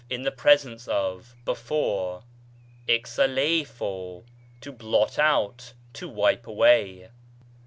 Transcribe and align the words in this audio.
in 0.09 0.23
the 0.23 0.31
présence 0.31 0.87
of, 0.87 1.35
before. 1.45 2.23
ἐξαλείφω, 2.89 4.23
to 4.59 4.71
blot 4.71 5.19
out, 5.19 5.73
to 5.93 6.09
wipe 6.09 6.47
away. 6.47 7.09